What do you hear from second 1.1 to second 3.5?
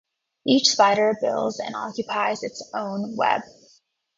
builds and occupies its own web.